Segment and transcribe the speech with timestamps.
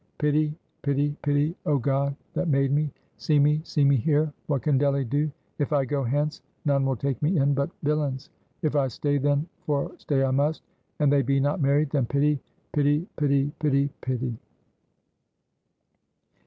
[0.17, 0.51] pity!
[0.81, 1.15] pity!
[1.21, 1.55] pity!
[1.67, 5.31] Oh God that made me, See me, see me here what can Delly do?
[5.59, 8.31] If I go hence, none will take me in but villains.
[8.63, 10.63] If I stay, then for stay I must
[10.97, 12.39] and they be not married, then pity,
[12.71, 14.39] pity, pity, pity, pity!"